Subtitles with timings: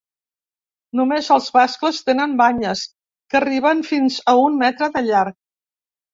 [0.99, 2.83] Només els mascles tenen banyes,
[3.35, 5.39] que arriben fins a un metre de llarg.